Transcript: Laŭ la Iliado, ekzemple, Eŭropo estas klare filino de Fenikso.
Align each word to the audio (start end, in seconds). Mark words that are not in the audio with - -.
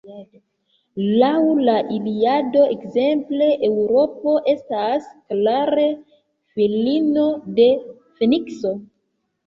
Laŭ 1.23 1.33
la 1.67 1.75
Iliado, 1.97 2.63
ekzemple, 2.77 3.51
Eŭropo 3.69 4.35
estas 4.57 5.09
klare 5.29 5.89
filino 6.59 7.31
de 7.63 7.73
Fenikso. 8.21 8.79